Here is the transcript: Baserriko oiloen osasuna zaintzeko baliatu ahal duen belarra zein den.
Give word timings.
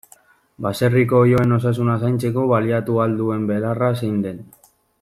Baserriko 0.65 1.19
oiloen 1.25 1.53
osasuna 1.57 1.97
zaintzeko 2.07 2.47
baliatu 2.53 2.99
ahal 3.03 3.15
duen 3.21 3.45
belarra 3.53 3.93
zein 4.01 4.17
den. 4.25 4.43